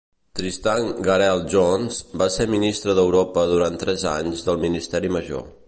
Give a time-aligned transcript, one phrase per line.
[0.37, 5.49] Tristan Garel-Jones va ser ministre d'Europa durant tres anys del Ministeri major.